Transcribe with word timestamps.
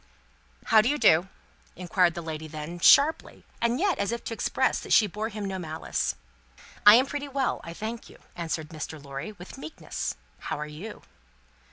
"How 0.65 0.81
do 0.81 0.89
you 0.89 0.97
do?" 0.97 1.27
inquired 1.75 2.15
that 2.15 2.23
lady 2.23 2.47
then 2.47 2.79
sharply, 2.79 3.45
and 3.61 3.79
yet 3.79 3.99
as 3.99 4.11
if 4.11 4.23
to 4.23 4.33
express 4.33 4.79
that 4.79 4.91
she 4.93 5.05
bore 5.05 5.29
him 5.29 5.45
no 5.45 5.59
malice. 5.59 6.15
"I 6.87 6.95
am 6.95 7.05
pretty 7.05 7.27
well, 7.27 7.61
I 7.63 7.75
thank 7.75 8.09
you," 8.09 8.17
answered 8.35 8.69
Mr. 8.69 8.97
Lorry, 8.99 9.33
with 9.33 9.59
meekness; 9.59 10.15
"how 10.39 10.57
are 10.59 10.65
you?" 10.65 11.03